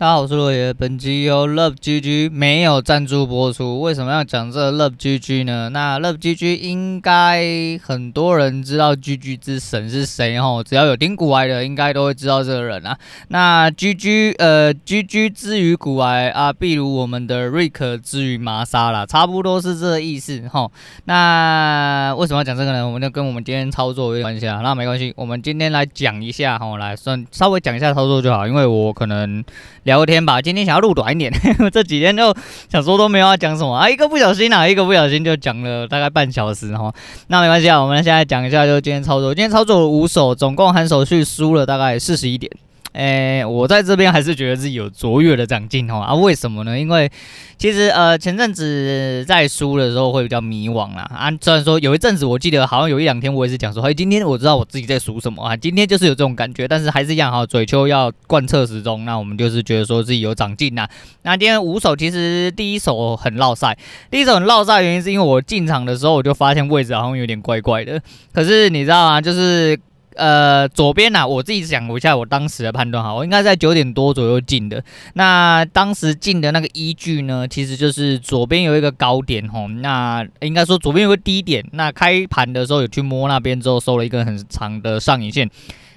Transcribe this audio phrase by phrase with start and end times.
[0.00, 0.72] 大家好，我是罗爷。
[0.72, 3.82] 本集由 Love GG 没有赞助播出。
[3.82, 5.68] 为什么要讲这 Love GG 呢？
[5.68, 10.64] 那 Love GG 应该很多人知道 GG 之神是谁哦？
[10.66, 12.96] 只要有听古癌的，应该都会知道这个人啊。
[13.28, 20.72] 那 GG 呃 GG 之于古癌啊，譬如我们的瑞克之于玛莎啦，差不多是这个意思吼。
[21.04, 22.86] 那为什么要讲这个呢？
[22.86, 24.62] 我们就跟我们今天操作有关系啊。
[24.62, 29.44] 那没关系，我们今天来讲一下吼，来算稍微讲一下操作就好，因为我可能。
[29.90, 31.32] 聊天吧，今天想要录短一点，
[31.72, 32.32] 这几天就
[32.68, 36.94] 想说都没有要讲什么啊，一个不小心啊，一个不小心就讲了大概半小时哈，
[37.26, 42.48] 那没关系啊，我们现在讲一下，就今天操作，今天操作了五手，总共含手续输了大概四十一点。
[42.92, 46.76] 诶、我在这边还是觉得自己有卓越的长进哦啊，为什么呢？
[46.76, 47.08] 因为
[47.56, 59.04] 其实呃前阵子在输的时候会比较迷惘啦啊，虽然说有一阵子我记得好像有一两天我也是讲说，嘿，今天我知道我自己在输什么啊，今天就是有这种感觉，但是还是一样哈，嘴秋要贯彻始终。
[59.04, 60.88] 那我们就是觉得说自己有长进呐。
[61.22, 63.78] 那今天五手其实第一手很落赛，
[64.10, 69.20] 第一手很落赛原因是因为我进场的时候我就发现位置好像有点怪怪的，可是你知道吗？
[69.20, 69.78] 就是。
[70.16, 74.82] 呃，左边呐、我自己讲一下我当时的判断哈，我应该在九点多左右进的。
[75.14, 81.64] 那当时进的那个依据呢，其实就是左边有一个高点吼，那应该说左边有个低点。
[81.72, 85.48] 那开盘的时候有去摸那边之后，收了一根很长的上影线。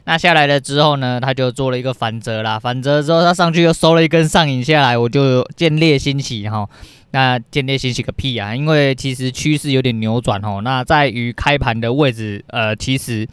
[0.05, 6.69] 那下来了之后呢，他就做了一个反折啦，反折之后他上去又收了一根上影下来，我就见猎心喜哈。
[7.11, 8.55] 那见猎心喜个屁啊！
[8.55, 13.27] 因为其实趋势有点扭转吼，那在于开盘的位置，呃，其实。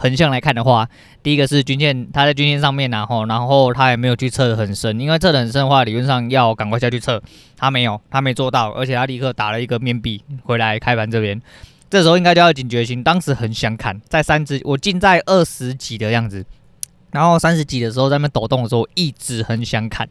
[0.00, 0.88] 横向来看的话，
[1.22, 7.22] 第一个是均线，它在均线上面，然后，然后它也没有去测的很深，因为测的很深的话，理论上要赶快下去测，
[7.58, 11.38] 它没有，它没做到，而且它立刻打了一个面壁回来开盘这边，
[11.90, 16.46] 这时候应该就要警觉心，当时很想砍，在三只，我进在二十几的样子。
[17.12, 20.08] 然后三十几的时候在那边抖动的时候，一直很想砍，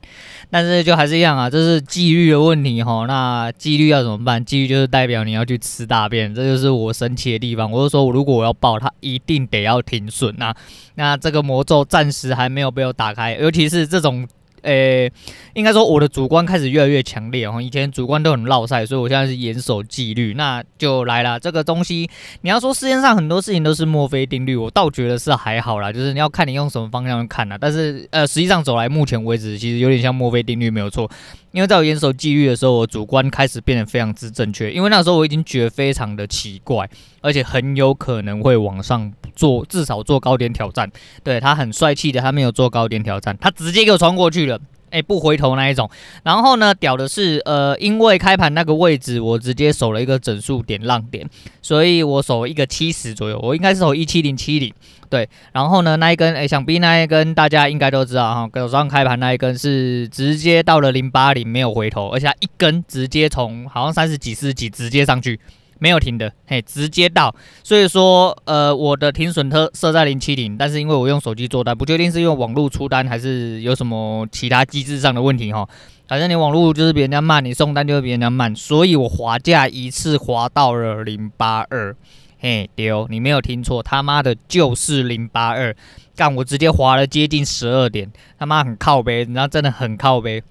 [0.49, 3.05] 但是就还是一样啊，这是纪律的问题哈。
[3.07, 4.43] 那纪律要怎么办？
[4.43, 7.71] 纪律就是代表你要去吃大便，这就是我神奇的地方。
[7.71, 10.53] 我就说，如果我要爆，它一定得要停损呐。
[10.95, 14.27] 那这个魔咒暂时还没有被我打开，尤其是这种。
[14.63, 15.11] 诶、
[15.53, 17.61] 应该说我的主观开始越来越强烈哦。
[17.61, 20.33] 以前主观都很落赛，所以我现在是严守纪律。
[20.35, 22.09] 那就来了，这个东西
[22.41, 25.91] 你要说世界上很多事情都是墨菲定律，我倒觉得是还好啦。
[25.91, 27.57] 就是你要看你用什么方向看啦。
[27.59, 31.09] 但是呃，实际上走来目前为止，其实有点像墨菲定律没有错。
[31.51, 34.71] 因为在我严守纪律的时候，我主观开始变得非常之正确。
[34.71, 36.87] 因为那时候我已经觉得非常的奇怪，
[37.21, 40.87] 而且很有可能会往上做，至少做高点挑战。
[41.23, 44.45] 对，他很帅气的，他没有做高点挑战，他直接给我穿过去。
[44.91, 45.89] 哎、不回头那一种。
[46.23, 51.27] 然后呢，屌的是，呃，因为开盘那个位置，我直接守了一个整数点浪点，
[51.61, 54.73] 所以我守一个七十左右，我应该是守一七零七零。
[55.09, 65.39] 对，然后呢，那一根，哎、想必那一根大家应该都知道哈，早上开盘那一根是直接到了零八零，没有回头，而且它一根直接从好像三十几、四十几直接上去。
[65.79, 75.67] 没有停的，嘿，直接到，所以说，呃，我的停损特设在零七零，但是因为我用手机做单，不确定是用网络出单还是有什么其他机制上的问题哈，
[76.07, 81.95] 反正你网络就是比人家慢，你送单就会比人家慢，所以我滑价一次滑到了零八二，
[82.39, 85.75] 嘿，丢，你没有听错，他妈的就是零八二，
[86.15, 90.43] 干，我直接滑了接近十二点，他妈很靠北，然后真的很靠背。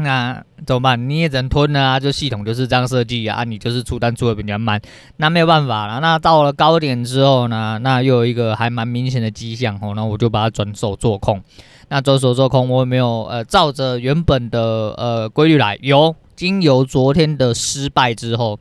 [0.00, 1.08] 那怎么办？
[1.08, 1.98] 你也只能吞了啊！
[1.98, 4.80] 就系统就是这样设计啊，你就是出单出的比较慢，
[5.16, 5.98] 那没有办法了。
[5.98, 11.42] 那到了高点之后呢，那又有一个还蛮明显的迹象哦，那我就把它转手做空。
[11.88, 15.76] 那转手做空，我也没有呃照着原本的呃规律来。
[15.82, 18.56] 有经由昨天的失败之后，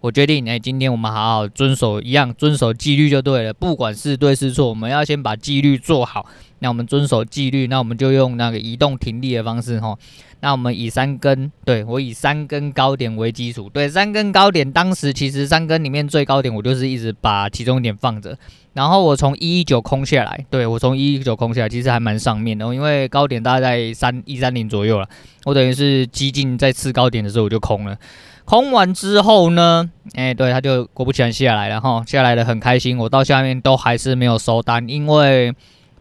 [0.00, 3.54] 我决定哎，今天我们好好遵守一样，遵守纪律就对了。
[3.54, 6.26] 不管是对是错，我们要先把纪律做好。
[6.62, 9.96] 那我们遵守纪律，那我们就用那个移动停利的方式哈。
[10.42, 18.36] 那我们以三根，对，我以三根高点为基础，对，三根高点，当时其实三根里面最高点，我就是一直把其中一点放着，
[18.72, 25.06] 然后我从一一九空下来，对，我从一一九空下来，其实还蛮上面的，因为高点大概在三一三零左右了，
[25.44, 27.98] 我等于是激进在次高点的时候我就空了，
[28.46, 35.54] 空完之后呢，哎、对，它就果不其然下来了哈，下来的很开心，我到下面都还是没有收单，因为。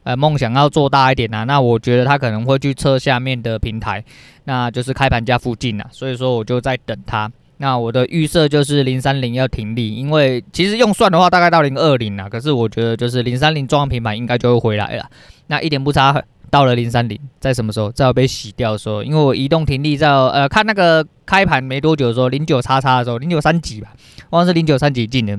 [0.04, 4.04] 呃，梦想要做大一点啊，那我觉得他可能会去测下面的平台，
[4.46, 7.32] 那就是开盘价附近啊，所以说我就在等他。
[7.58, 15.06] 那我的预设就是零三零要停利，因为其实用算的话大概到零二零啊，可是我觉得就是零三零撞平板应该就会回来了。
[15.48, 17.92] 那一点不差，到了零三零，在什么时候？
[17.92, 23.90] 在我被洗掉的时候，因为我移动停利在呃看那个开盘没多久的时候，零九叉叉的时候，零九三几吧，
[24.30, 25.38] 忘了是零九三几进的。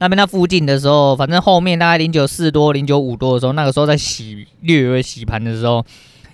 [0.00, 5.84] 那边那附近的时候，反正后面大概零九四多、零九五多的时候，那个时候在洗略微洗盘的时候，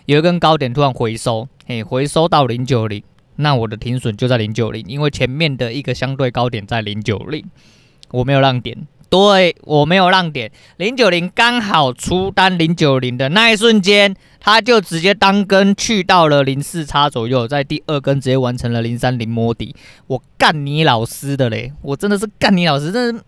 [0.06, 3.02] 有一根高点突然回收，嘿，回收到零九零，
[3.36, 7.42] 那我的停损就在零九零，因为前面的一个相对高点在零九零，
[8.10, 8.86] 我没有让点。
[9.10, 19.76] 对，我没有让点，零九零刚好出单零九零的那一瞬间，他就直接单根去到了零四叉左右，在第二根直接完成了零三零摸底，
[20.08, 23.24] 我干你老师的嘞，我真的是干你老师，真的是。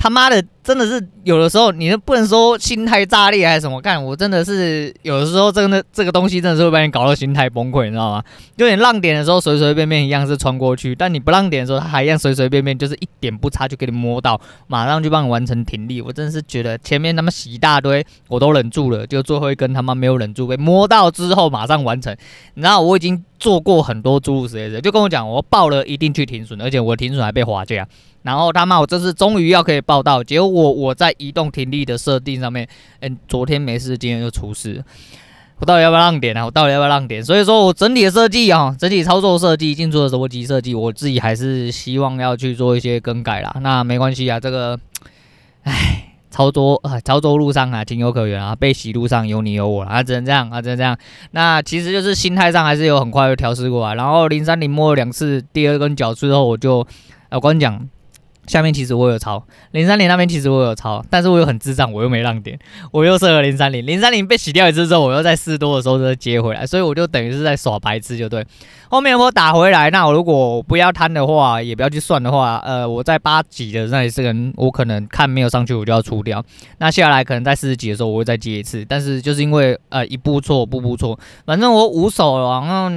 [0.00, 8.22] 他妈的，真的是有的时候，你都不能说心态炸裂还是什么，干我真的是有的时候真的这个东西真的是会把你搞到心态崩溃，你知道吗？
[8.58, 16.02] 就你让点的时候随随便便一样是穿过去，但你不让点的时候，它还一样随随便便就是一点不差就给你摸到，马上就帮你完成停力。
[16.02, 22.14] 我真的是觉得前面他妈洗一大堆，我都忍住了，就最后一根他妈没有忍住，被摸到之后马上完成。
[22.54, 27.88] 然后我已经做过很多诸如此类的，就跟我讲我报了一定去停损，而且我停损还被划价。
[28.22, 32.68] 然后他妈，我这次终于要可以报到，结果我我我在移动停力的设定上面，
[33.00, 34.84] 嗯，昨天没事，今天就出事，
[35.58, 36.44] 我到底要不要让点啊？
[36.44, 37.24] 我到底要不要让点？
[37.24, 43.54] 所以说我整体的设计啊，整体操作设计、进出的逻辑设计，我自己还是希望要去做一些更改啦。
[43.60, 44.78] 那没关系啊，这个，
[45.64, 50.96] 唉，操作啊，操作路上啊，情有可原啊，被洗路上有你有我啊，只能这样啊，只能这样。
[51.32, 56.86] 那其实就是心态上还是有很快就调试过来，然后零三零摸了两次，第二根脚之后我就，
[57.30, 57.88] 我跟你讲。
[58.46, 59.42] 下面其实我有抄
[59.72, 62.58] 零三零那边，其实我有抄，但是我又很智障，我又没让点，
[62.90, 68.44] 我又设了零三零，零三零被洗掉一次之后，我又在四多的时候再接回来，所以我就等于是在耍白痴，就对。
[68.88, 76.42] 后面我打回来，那我如果不要贪的话，也不要去算的话，呃，我在八几的那里这个我可能看没有上去，我就要出掉。
[76.78, 81.16] 那下来可能在四十几的时候，我会再接一次，但是就是因为呃一步错，步步错，
[81.46, 82.90] 反正我五手，然后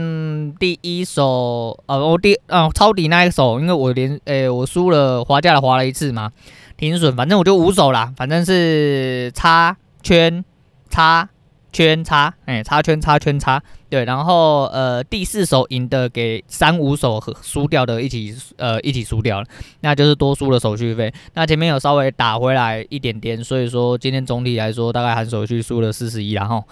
[0.60, 6.32] 第一手呃我第啊抄底那一手，因为我连诶、我输了滑价的滑了一次嘛，
[6.78, 10.46] 停损，反正我就五手啦，反正是叉圈
[10.90, 11.30] 叉。
[11.76, 13.60] 圈叉，哎、叉圈叉圈叉，
[13.90, 19.48] 对，然后呃，第四手赢的给三五手和输掉的一起，呃，一起输掉了，
[19.80, 21.12] 那就是多输了手续费。
[21.34, 26.64] 那前面有稍微打回来一点点，所以说今天总体来说大概含手续输了四十一，然后。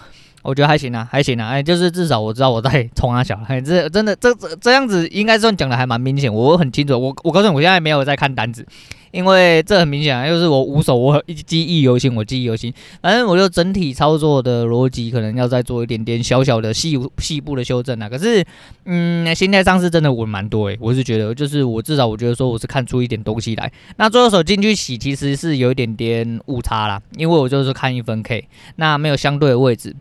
[0.42, 8.66] 我觉得还行啊，还行啊，哎，就是至少我知道我在冲啊小， 哎，这真的这这这样子应该算讲的还蛮明显，我很清楚，我我告诉你，我现在没有在看单子，
[9.12, 18.44] 因为这很明显啊，又是我无手，我记忆犹新，我记忆犹新，反正我就整体操作的逻辑可能要再做一点点小小的细细部的修正啊，可是，
[18.84, 29.94] 嗯，心态上是真的稳蛮多诶，我是觉得，就是我至少我觉得说我是看出一点东西来，那最后手进去洗其实是有一点点误差啦，因为我就是看一分 K，那没有相对的位置。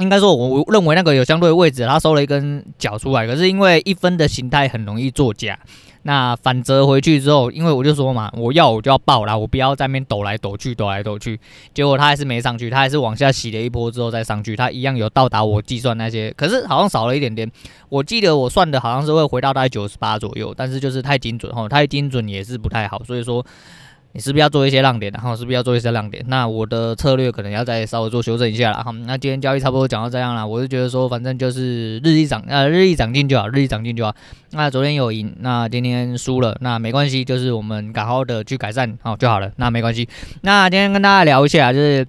[0.00, 5.58] 应该说，我认为那个有相对位置，他收了一根脚出来，可是因为一分的形态很容易作假，
[6.02, 11.38] 那反折回去之后，因为我就说嘛，我要我就要爆啦，我不要在那边抖来抖去，抖来抖去，
[11.74, 17.50] 结果他还是没上去，他还是往下洗了一波之后再上去，他一样有到达我计算那些，可是好像少了一点点，
[17.88, 23.44] 我记得我算的好像是会回到大概九十八左右，但是就是太精准哈，太精准也是不太好，所以说。
[24.12, 25.12] 你是不是要做一些浪点？
[25.12, 26.24] 然后是不是要做一些浪点？
[26.26, 28.82] 那我的策略可能要再稍微做修正一下了。
[28.82, 30.46] 哈，那今天交易差不多讲到这样了。
[30.46, 34.14] 我就觉得说，反正就是日益涨，呃，日益涨进就好，日益涨进就好。
[34.50, 39.50] 那昨天有赢，那今天输了，那没关系，就是我们好好的去改善，好就好了。
[39.56, 40.08] 那没关系。
[40.42, 42.06] 那今天跟大家聊一下，就是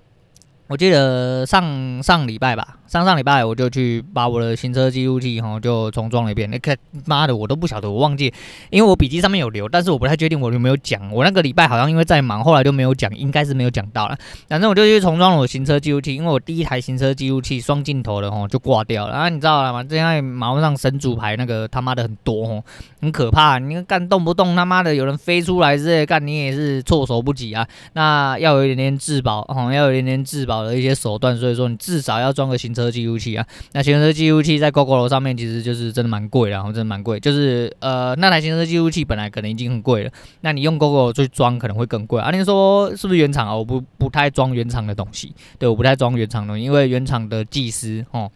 [0.72, 2.66] 我记得上上礼拜吧。
[2.88, 6.76] 上上礼拜我就去把我的行车记录器哈就重装了一遍，你看
[7.06, 8.34] 妈的我都不晓得，我忘记，
[8.70, 11.12] 因为我笔记上面有留，但是我不太确定我有没有讲。
[11.12, 14.18] 我那个礼拜好像因为在忙，后来就没有讲，应该是没有讲到了。
[14.48, 19.14] 反正我就去重装了我行车记录器，因为我第一台行车记录器双镜头的哈就挂掉了。
[19.14, 19.86] 然后你知道了吗？
[19.90, 22.64] 现在马路上神主牌那个他妈的很多哦，
[23.02, 23.58] 很可怕。
[23.58, 27.66] 你看干动不动他妈的有人飞出来之类干，你也是措手不及啊。
[27.94, 32.92] 那要有一点点自保哈，要有一点点自保的一些手段，所以说你至少要装个行车。
[32.92, 42.20] 记录器啊，那行车记录器在 Gogoro 上面其实就是真的蛮贵的，然后真的蛮贵，就是呃那台行车记录器本来可能已经很贵了，那你用 GoGo 去装可能会更贵。
[42.20, 43.56] 啊，你说是不是原厂啊？
[43.56, 48.30] 我不不太装原厂的东西，对，我不太装原厂的东西，因为原厂的技师哦，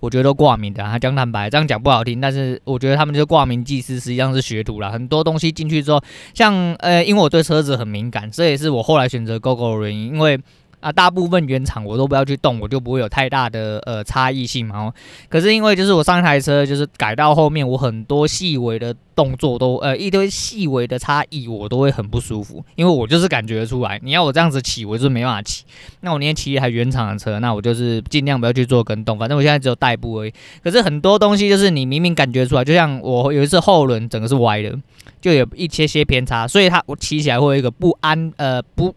[0.00, 4.90] 我觉得都挂名的，他讲坦白这样讲不好听，但是我觉得他们就挂名技师，实际上是学徒啦。
[4.90, 6.02] 很多东西进去之后，
[6.34, 10.38] 像呃，因为我对车子很敏感，这也是我后来选择 GoGo 的原因，因为。
[10.84, 14.78] 啊，大部分原厂我都不要去动，我就不会有太大的呃差异性嘛。
[14.78, 14.94] 哦
[15.30, 23.98] 可是因为就是我上一台车就是改到后面，我很多细微的动作都呃一堆细微的差异，我都会很不舒服，因为我就是感觉出来。
[24.04, 25.64] 你要我这样子骑，我就是没办法骑。
[26.02, 30.32] 那我宁愿骑一台原厂的车，那我就是尽量不要去做跟动，反正我现在只有代步而已。
[30.62, 34.78] 可是很多东西就是你明明感觉出来，就像我有一次后轮整个是歪的，
[35.20, 38.94] 就有一些些偏差，所以它我骑起来会有一个不安呃不。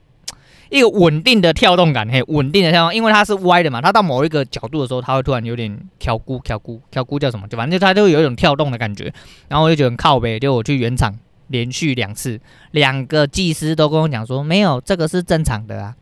[0.70, 7.48] 一个稳定的跳动感，嘿，稳定的跳动，因为它是歪的嘛，它到某一个角度的时候，它会突然有点跳咕跳咕跳咕叫什么？
[7.48, 9.14] 就反正它就有一种跳动的感觉，
[9.48, 12.40] 然后我就觉得很靠呗，就我去原厂连续两次，
[12.72, 15.96] 两个技师都跟我讲说，没有，这个是正常的啊。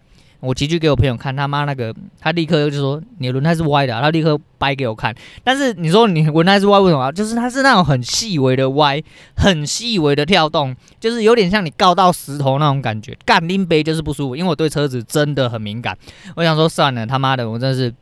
[0.45, 5.13] 我骑去给我朋友看，他妈那个，他立刻就说你轮胎是歪的，他立刻掰给我看。
[5.43, 7.11] 但是你说你轮胎是歪，为什么？
[7.11, 9.01] 就是它是那种很细微的歪，
[9.35, 13.17] 很细微的跳动，就是有点像你告到石头那种感觉。
[13.25, 15.97] 干拎杯就是不舒服，因为我对车子真的很敏感。
[16.35, 17.93] 我想说算了，他妈的，我真是。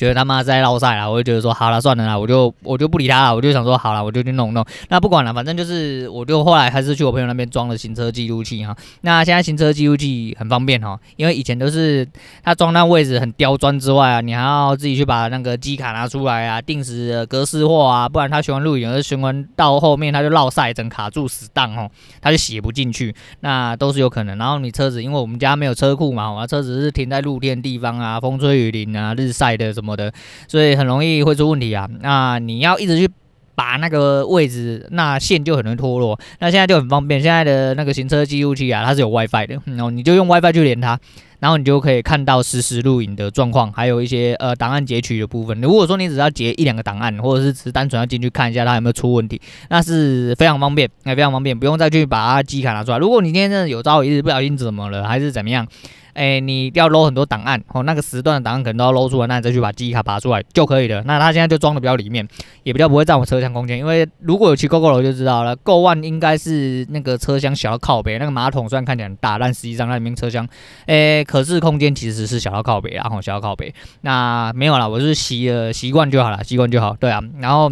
[0.00, 4.64] 觉得他妈在烙赛了，我就觉得说好了算了啦，我就我就不理他了，我就想说好了，我就去弄弄。
[4.88, 8.74] 那不管了，反正就是我就后来还是去我朋友那边装了行车记录器哈。
[9.02, 12.08] 那现在行车记录器很方便哈，因为以前都是
[12.42, 21.90] 他装那位置很刁钻之外啊，你还要自己去把那个机卡拿出来啊，定时格式化啊，不然他循环录影，而循环到后面他就烙赛，整卡住死档哦，
[22.22, 24.38] 他就写不进去，那都是有可能。
[24.38, 29.89] 然后你车子，因为我们家没有车库嘛，我车子是停在露天地方啊，风吹雨淋啊，日晒的什么。
[29.96, 30.12] 的，
[30.48, 31.88] 所以很容易会出问题啊。
[32.00, 33.08] 那你要一直去
[33.54, 36.18] 拔那个位置，那线就很容易脱落。
[36.38, 40.98] 那现在就很方便，现在的那个行车记录器啊，它是有 WiFi 的，然后你就用 WiFi 去连它，
[41.40, 45.60] 然后你就可以看到实时录影的状况，还有一些呃档案截取的部分。
[45.60, 52.98] 如果说你只要截一两个档案，或者是只单纯要进去看一下它有没有出问题，那是非常方便，也非常方便，不用再去把它机卡拿出来。
[52.98, 55.66] 如果你今天真的有朝一日不小心怎么了，还是怎么样？
[56.14, 61.02] 哎、欸，你要撸很多档案哦，那个时段的档案可能都要撸出来，那你再去把记忆卡拔出来就可以了。
[61.04, 62.26] 那它现在就装的比较里面，
[62.62, 63.78] 也比较不会占我车厢空间。
[63.78, 70.46] 因为如果有骑 GoGo 楼就知道了，Go One 应该是那个车厢小到靠北，那个马桶虽然看起来很大，但实际上那里面车厢，
[70.86, 73.74] 哎、可是空间其实是小到靠北，然后小到靠北。
[74.00, 76.96] 那没有啦，我是习呃习惯就好了，习惯就好。
[76.98, 77.70] 对啊，然后。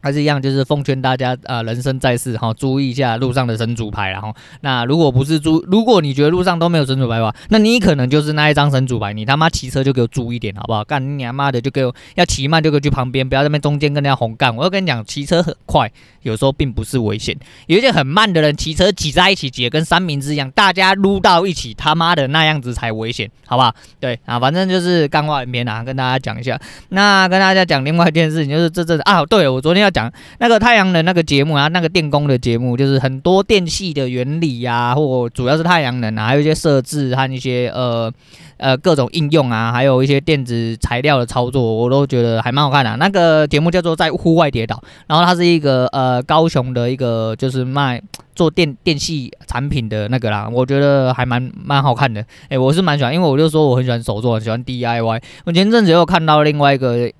[0.00, 10.84] 还是一样，就是奉劝大家，啊，人生在世哈，注意一下路上的神主牌，然后，那如果不是注，如果你觉得路上都没有神主牌的话，那你可能就是那一张神主牌，你他妈骑车就给我注意一点，好不好？
[10.84, 14.54] 干你娘妈的，就给我要骑慢就给我去旁边，不要在那边中间跟人家红干。
[14.54, 15.90] 我要跟你讲，骑车很快，
[16.26, 17.36] 有时候并不是危险。
[17.66, 23.74] 有一些很慢的人骑车挤在一起，挤跟三明治一样，大家撸到一起，他妈的那样子才危险，好不好？
[23.98, 26.56] 对啊，反正就是干话影片啊，跟大家讲一下。
[26.90, 29.90] 那跟大家讲另外一件事情，就是这这啊，对我昨天要。
[29.96, 38.12] 讲那个太阳能那个节目啊，那个电工的节目，就是很多电器的原理啊，或主要是太阳能啊，还有一些设置和一些呃
[38.58, 42.96] 呃各种应用啊，还有一些电子材料的操作，我都觉得还蛮好看的。
[42.96, 48.00] 那个节目叫做《在户外跌倒》，然后它是一个呃高雄的一个就是卖
[48.34, 52.24] 做电电器产品的那个啦，我觉得还蛮蛮好看的。
[52.48, 55.22] 诶，我是蛮喜欢，因为我就说我很喜欢手作，很喜欢 DIY。
[55.44, 57.10] 我前阵子又看到另外一个。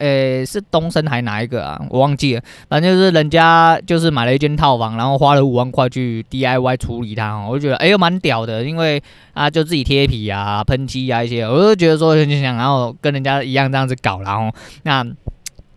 [0.00, 1.80] 诶、是东升还哪一个啊？
[1.88, 2.42] 我忘记了。
[2.68, 9.02] 反正就是人家就是买了一间套房，然后花了五万块去 DIY 处理它，我就觉得哎呦蛮屌的，因为
[9.32, 14.52] 啊就自己贴皮啊、喷漆啊一些，我就觉得说很想然后跟人家一样这样子搞，然后
[14.82, 15.06] 那。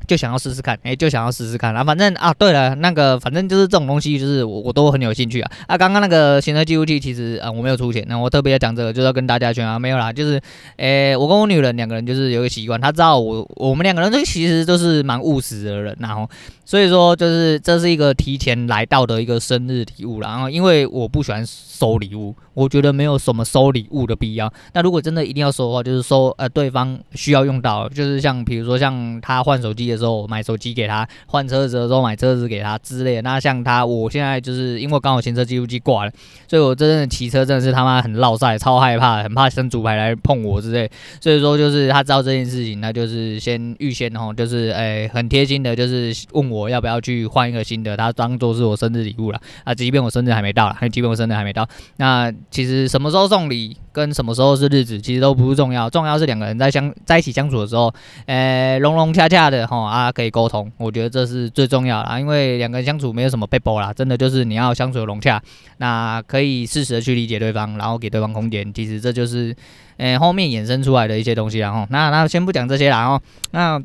[0.07, 5.51] 就想要试试看，哎、就想要试试看，然后反正啊，对了，那个反正就是这种东西，就是我我都很有兴趣啊。
[5.67, 10.41] 啊，刚刚那个行车记录器，其实啊我没有出钱，那我特别要讲这个，就是要跟大家讲啊，没有啦，就是，
[10.77, 16.29] 哎、我跟我女人两个人就是有一个习惯，她知道我我们两个人都其实都是蛮务实的人，然后
[16.65, 24.51] 所以说就是这是一个提前来到的一个生日礼物，然后因为我不喜欢收礼物，我觉得没有什么收礼物的必要。
[24.73, 33.21] 那如果真的一定要收的话，就是收呃对方需要用到，就是像比如说像他换手机的时候买手机给他，换车子的时候买车子给他之类的。
[33.21, 36.11] 那像他，我现在就是因为刚好行车记录器挂了，
[36.47, 40.89] 所以我真的骑车真的是他妈很落赛，超害怕，很怕生主牌来碰我之类。
[41.21, 49.73] 所以说就是他知道这件事情，那就是先预先吼，就是诶、欸、很贴心的，就是问我要不要去换一个新的，他当做是我生日礼物了啊。
[49.73, 57.93] 即便我生日还没到了，即便我生日还没到，那其实什么时候送礼跟什么时候是日子，其实都不是重要，重要是两个人在相在一起相处的时候，
[58.25, 60.11] 诶、欸、融融洽洽的哈啊。
[60.13, 65.41] 可以沟通，我觉得这是最重要的，因为两个人相处没有什么撇步啦，真的就是你要相处融洽，
[65.77, 69.55] 那可以适时的去理解对方，然后给对方空间，其实这就是，
[69.97, 73.19] 呃，后面衍生出来的一些东西，然后，那那先不讲这些啦，然后，
[73.51, 73.81] 那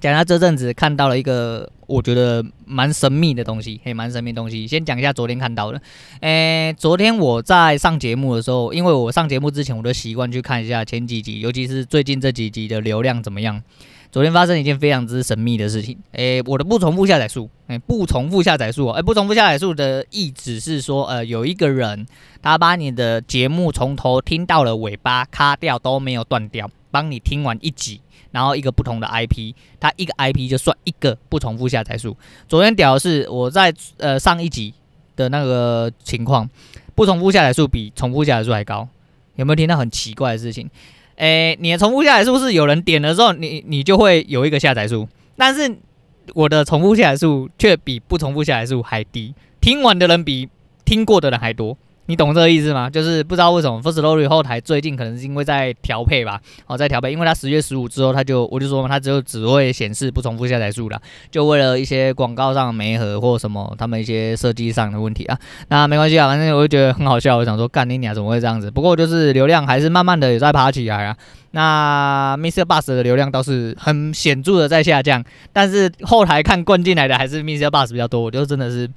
[0.00, 5.80] 讲下这阵子看到了一个我觉得蛮神秘的东西，嘿，蛮神秘的东西，先讲一下昨天看到的，
[6.20, 13.62] 诶，昨天我在上节目的时候，因为我上节目之前我都习惯去看一下前几集，尤其是最近这几集的流量怎么样。
[14.14, 22.06] 昨天发生一件非常之神秘的事情，诶，我的不重复下载数，诶，不重复下载数，诶，不重复下载数的意思是说，呃，有一个人
[22.40, 32.16] 他把你的节目从头听到了尾巴，卡掉都没有断掉，帮你听完一集，然后一个不同的 IP，他一个 IP 就算一个不重复下载数。
[32.46, 34.72] 昨天屌的是我在呃上一集
[35.16, 36.48] 的那个情况，
[36.94, 38.88] 不重复下载数比重复下载数还高。
[39.34, 40.70] 有没有听到很奇怪的事情？
[41.16, 45.76] 诶，你的重复下载数是有人点的时候，你你就会有一个下载数，但是
[46.34, 50.48] 我的重复下载数却比不重复下载数还低，听完的人比
[50.84, 51.76] 听过的人还多。
[52.06, 52.90] 你懂这个意思吗？
[52.90, 65.38] 就是不知道为什么 Firstory 后台最近可能是因为在调配吧，哦，在调配，因为它十月十五之后，它就我就说嘛，它只有只会显示不重复下载数了，就为了一些广告上的媒合或什么他们一些设计上的问题啊。
[65.68, 68.70] 那没关系啊，反正我就觉得很好笑，我想说干你娘怎么会这样子？
[68.70, 71.16] 不过就是流量还是慢慢的也在爬起来啊。
[71.52, 72.64] 那 Mr.
[72.64, 77.68] Bus 的流量倒是很显著的在下降，但是后台看灌进来的还是 Mr.
[77.70, 78.90] Bus 比较多，我就真的是。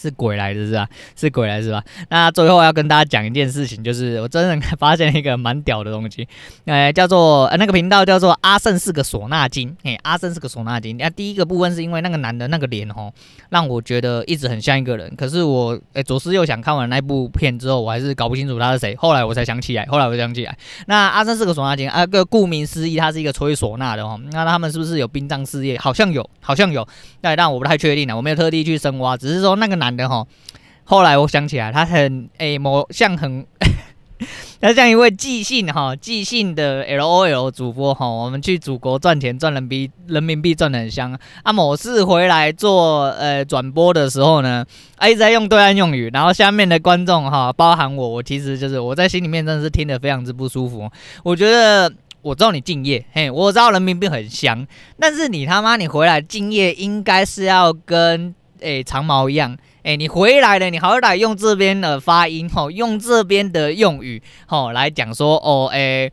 [0.00, 0.88] 是鬼来的是吧？
[1.16, 1.82] 是鬼来是吧？
[2.08, 6.26] 那最后要跟大家讲一件事情，就是我真的发现一个蛮屌的东西，
[6.64, 10.96] 呃，叫做那个频道叫做阿胜是个唢呐精，哎，阿胜是个唢呐精。
[10.98, 13.12] 那第一个部分是因为那个男的那个脸哦，
[13.50, 15.12] 让我觉得一直很像一个人。
[15.16, 18.96] 可是我哎左思右想，看完那部片之后，我还是搞不清楚他是谁。
[18.96, 24.18] 后来我才想起来，后来我才想起来，那阿胜是个唢呐精啊，个顾名思义，他是一个吹唢呐的哦。
[24.32, 25.78] 那他们是不是有殡葬事业？
[25.78, 26.86] 好像有，好像有，
[27.20, 30.26] 但但我不太确定了，我没有特地去深挖，只是说那个男的哈。
[30.84, 33.46] 后来我想起来，他很诶，某像很，
[34.60, 38.08] 他像一位寄信哈，寄信的 LOL 主播哈。
[38.08, 41.52] 我们去祖国赚钱，赚人民币，人民币赚得很香啊。
[41.52, 44.66] 某次回来做呃转播的时候呢，
[44.96, 50.90] 啊一直在用对岸用语，然后下面的观众哈，包含我，我其实就是我在心里面真的是听得非常之不舒服。
[51.22, 54.66] 我觉得我知道你敬业，嘿，我知道人民币很香，
[54.98, 59.56] 但是你他妈你回来敬业，应该是要跟诶长毛一样。
[59.82, 66.10] 哎，你回来了，你好歹用这边的发音吼，用这边的用语吼来讲说哦，哎，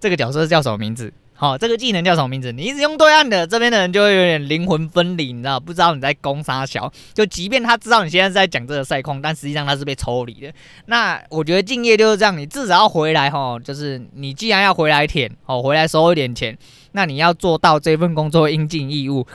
[0.00, 1.12] 这个角色叫什么名字？
[1.34, 2.52] 好，这个技能叫什么名字？
[2.52, 5.58] 你一直用对岸的，这边的人就会有点灵魂分离，你知道？
[5.58, 10.52] 不知道你在攻杀小，就即便他知道你现在是在讲这个赛况，但实际上他是被抽离的。
[10.84, 16.54] 那我觉得敬业就是这样，你至少要回来吼，就是你既然要回来舔哦，回来收一点钱，
[16.92, 19.26] 那你要做到这份工作应尽义务。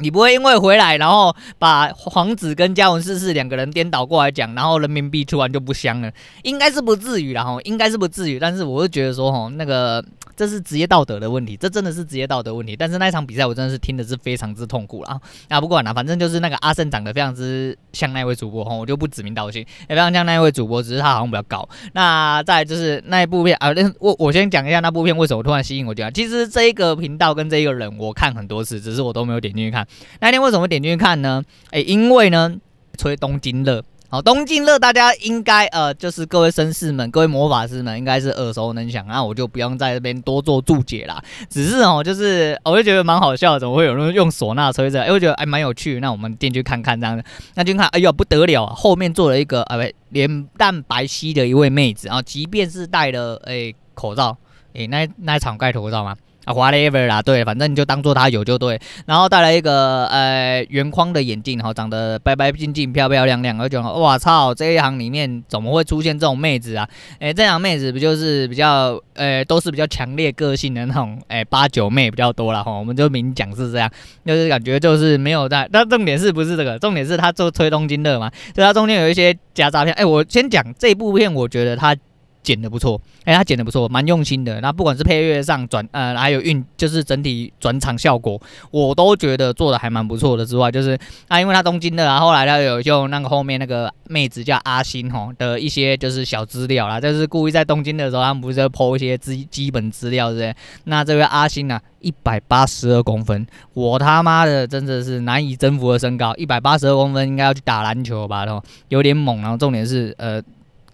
[0.00, 6.10] 你不会因为回来，然后把皇子跟嘉文四世两个人颠倒过来讲，然后人民币突然就不香了，
[6.42, 8.38] 应该是不至于啦吼，应该是不至于。
[8.38, 10.04] 但是我会觉得说吼，那个
[10.40, 12.74] 这是职业道德的问题，这真的是职业道德问题。
[12.74, 15.20] 但是那一场比赛我真的是听的是非常之痛苦啦。
[15.50, 21.68] 那不管了，反正就是那个阿胜长得非常之像那位主播哈，我就不指名道姓，也非常像那位主播，只是他好像比较高。
[21.92, 26.10] 那再就是那一部片啊，我我先讲一下那部片为什么突然吸引我进来。
[26.10, 29.86] 其实这一个频道跟这一个人我看很多次，只是我都没有点进去看。
[30.20, 31.44] 那天为什么点进去看呢？
[31.72, 32.56] 诶、因为呢，
[32.96, 41.22] 吹东京热，好，东京热大家应该呃，就是各位绅士们、各位魔法师们应该是耳熟能详，那我就不用在这边多做注解啦。
[41.48, 45.00] 只是哦，就是我就觉得蛮好笑的，怎么会有人用唢呐吹着？
[45.00, 46.00] 哎、我觉得还蛮有趣。
[46.00, 47.22] 那我们进去看看这样子，
[47.54, 48.74] 那进去看，哎呦不得了啊！
[48.74, 54.36] 后面坐了一个呃，脸蛋白皙的一位妹子啊，即便是戴了诶、口罩，
[54.72, 56.16] 诶、欸，那那一场盖口罩吗？
[56.46, 58.80] 啊，whatever 啦，对，反正你就当做他有就对。
[59.06, 63.56] 然后带来一个呃圆框的眼镜，哈，长得白白净净、漂漂亮亮。
[63.58, 66.88] 我就觉得，哇操，这一行里面怎么会出现这种妹子啊？
[67.18, 72.72] 诶，这样妹子不就是比较呃，都是比较强烈个性的那种， 诶，八九妹比较多了哈。
[72.72, 73.90] 我们就明讲是这样，
[74.24, 75.68] 就是感觉就是没有在。
[75.70, 76.78] 但重点是不是这个？
[76.78, 79.94] 重点是他做吹东京热嘛，所以他中间有一些假诈骗。
[79.96, 81.94] 诶，我先讲这部片，我觉得他。
[82.42, 84.60] 剪的不错，哎、他剪的不错，蛮用心的。
[84.60, 90.46] 那不管是配乐上转，呃，还有运，就是整体转场效果，我都觉得做的还蛮不错的。
[90.46, 90.98] 之外，就是
[91.28, 100.56] 啊，因为他东京的，然后来他有用那个后面那个妹子叫阿星吼的一些就是小资料啦，就是故意在东京的时候，他们不是要 po 一些基基本资料，对不对？
[100.84, 108.46] 那这位阿星呢、啊，一百八十二公分，我他妈的真的是难以征服的身高，一百八十二公分应该要去打篮球吧？
[108.46, 110.42] 然后有点猛，然后重点是呃。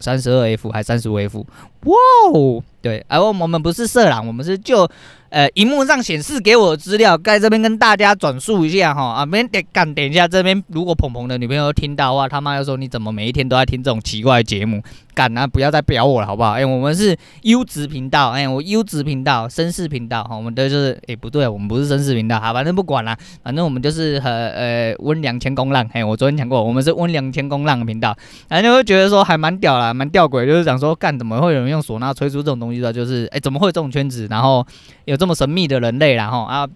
[0.01, 1.47] 三十二 F 还三十五 F，
[1.87, 1.97] 哇
[2.33, 2.63] 哦！
[2.83, 4.89] 对，而我们不是色狼，我们是就。
[5.29, 14.81] 呃，荧幕上显示给我的资料，在这边跟大家转述一下哈啊，别点干，等一下这边如果鹏鹏的女朋友听到的话，他妈要说你怎么每一天都在听这种奇怪的节目？
[15.15, 16.53] 干啊，不要再表我了好不好？
[16.53, 28.17] 哎、欸，我们是优质频道，哎、我优质频道，绅士频道哈，我们的就是哎、不对，我们不是绅士频道哈，反正不管了，反正我们就是和呃温良谦公浪，哎、我昨天讲过，我们是温良谦公浪的频道，
[28.49, 32.93] 反正就会觉得说还蛮屌啦，蛮吊诡，就是想说干怎么会有人用唢呐吹出这种东西的？
[32.93, 34.29] 就是哎、怎么会这种圈子？
[34.31, 34.67] 然后
[35.05, 35.17] 有。
[35.17, 36.69] 这么神秘的人类，然后啊，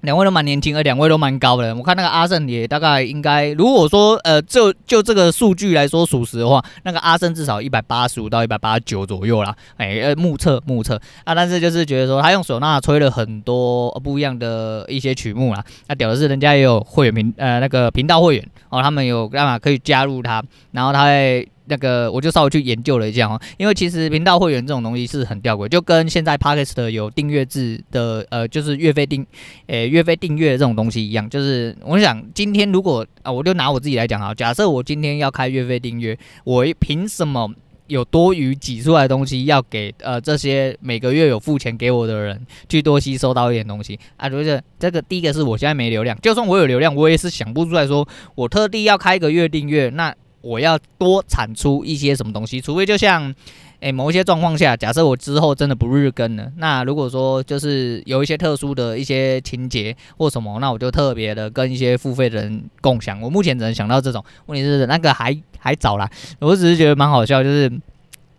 [0.00, 1.72] 两位都蛮年轻，而两位都蛮高的。
[1.76, 9.54] 我看那个阿胜也大概应该，如果说呃，就就这个数据来说属实的话，那个阿胜至少一百八十五到一百八十九左右啦。
[9.76, 15.64] 哎，呃，目测目测啊，但是就是觉得说他用唢呐吹了很多不一样的一些曲目啦。
[15.86, 21.48] 那屌的是人家也有会员频呃那个频道会员哦，他们有干嘛可以加入他，然后他会。
[21.66, 29.26] 那个我就稍微去研究了一下哦，因为其实频道会员这种东西是很吊诡，就跟现在 Podcast 有订阅制的呃，就是月费订，
[29.66, 37.50] 诶、月费订阅这种东西一样，就是我想今天如果啊，我就拿我自己来讲啊，假设我今天要开月费订阅，我凭什么？
[37.88, 43.96] 有多余挤出来的东西要给呃这些每个月有付钱给我的人去多吸收到一点东西？
[44.16, 53.34] 啊，就是这个第一个是我现在没流量，就算我有流量，我也是想不出来说我特地要开一个月订阅，那我要多产出一些什么东西，除非就像。
[53.80, 63.20] 诶，某一些状况下，假设我之后真的不日更了，那如果说就是有一些特殊的一些情节或什么，那我就特别的跟一些付费的人共享。
[63.20, 66.08] 我目前只能想到这种，问题是那个还还早啦，
[66.40, 67.70] 我只是觉得蛮好笑，就是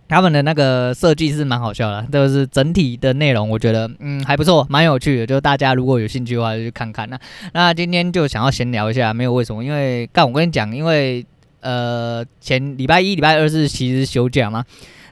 [0.10, 5.28] 他们的那个设计是蛮好笑的，就是整体的内容我觉得嗯还不错，蛮有趣的。
[5.28, 7.08] 就大家如果有兴趣的话，就去看看。
[7.08, 7.20] 那
[7.54, 11.24] 那今天就想要闲聊一下，没有为什么，因为干我跟你讲，因为
[11.62, 14.64] 呃前礼拜一、礼拜二是其实休假嘛。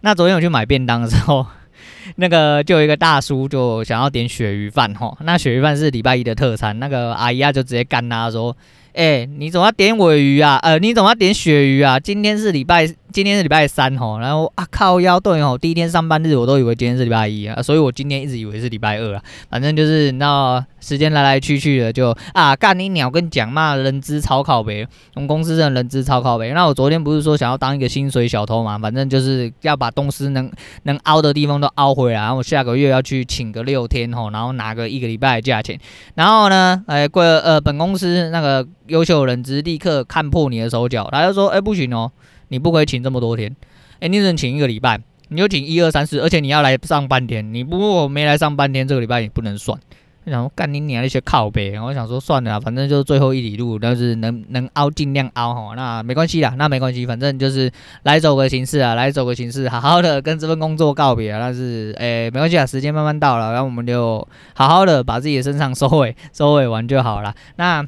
[0.01, 1.45] 那昨天我去买便当的时候，
[2.17, 8.55] 那个就有一个大叔就想要点鳕鱼饭吼，那鳕鱼饭是礼拜一的特餐，那个阿姨啊就直接干他说，
[8.93, 10.59] 哎、你怎么要点尾鱼啊？
[10.61, 11.99] 呃，你怎么要点鳕鱼啊？
[11.99, 12.87] 今天是礼拜。
[13.15, 19.23] 今天是礼拜三吼，然后啊靠腰对吼，第一天上班日我都以为今天是礼拜一啊，所以我今天一直以为是礼拜二啊。
[19.49, 26.51] 反正就是你知道时间来来去去的就啊干你鸟跟讲嘛，人资超靠北，我们公司的人资超靠北。
[26.51, 30.51] 那我昨天不是说想要当一个薪水小偷嘛，反正就是要把公司能
[30.83, 35.79] 能凹的地方都凹回来，然后我下个月要去请个六天吼，然后拿个一个礼拜的价钱。
[36.15, 42.11] 然后呢，哎过呃本公司那个优秀人资立刻看破你的手脚，他就说哎不行哦。
[42.49, 43.55] 你不可以请这么多天，
[43.99, 49.79] 哎，你只能请一个礼拜，你就请一二三四，而且你要来上半天，你不过没来上半天，这个礼拜也不能算。
[50.25, 61.39] 然后干你娘那些靠北，我想说算了，反正就是最后一里路，但是能能凹尽量凹哈，那没关系啦，那没关系，反正就是来走个形式啊，来走个形式，好好的跟这份工作告别啊。
[61.39, 67.35] 但是哎，没关系啊，时间慢慢到了，然后我们就好好的把自己的身上收尾收尾完就好了。
[67.57, 67.85] 那。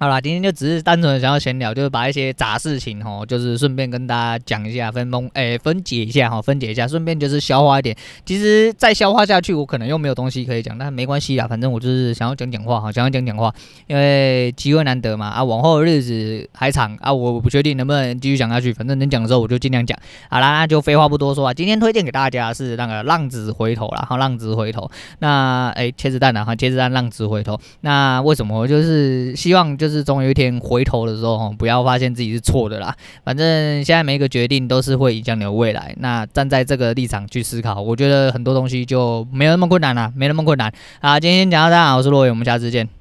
[0.00, 7.96] 好啦，今天就只是单纯的想要闲聊，就是把一些杂事情吼，就是顺便跟大家讲一下，分崩诶分解一下哈，分解一下，顺便就是消化一点。
[8.24, 13.52] 其实再消化下去，我可能又没有东西可以讲，但没关系啦，反正我就是想要讲讲话哈，想要讲讲话，
[13.88, 19.98] 因为机会难得嘛啊，往后的日子还长啊，我不确定能不能继续讲下去，反正能讲的时候我就尽量讲。
[20.30, 24.88] 好啦，那就废话不多说啊，今天推荐给大家是那个浪子回头啦，哈，浪子回头。
[25.18, 27.58] 那诶，茄子蛋啊，哈，茄子蛋浪子回头。
[27.80, 28.64] 那为什么？
[28.68, 29.87] 就是希望就。
[29.88, 32.94] 就是总有一天回头的时候，不要发现自己是错的啦。
[33.24, 35.94] 反正现在每一个决定都是会影响你的未来。
[35.98, 40.70] 那站在这个立场去思考，我觉得很多东西就没有那么困难了，没那么困难。
[41.00, 42.97] 啊，今天先讲到这，我是洛伟，我们下次见。